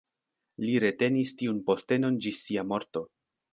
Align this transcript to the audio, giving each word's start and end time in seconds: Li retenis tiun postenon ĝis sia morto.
Li 0.63 0.77
retenis 0.83 1.35
tiun 1.43 1.61
postenon 1.69 2.19
ĝis 2.27 2.43
sia 2.49 2.67
morto. 2.75 3.07